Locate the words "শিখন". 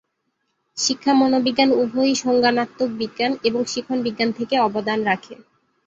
3.65-3.97